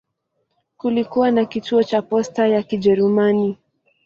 [0.77, 3.57] Kulikuwa na kituo cha posta ya Kijerumani.